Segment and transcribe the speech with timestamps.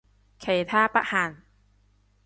[0.39, 1.43] 其他不限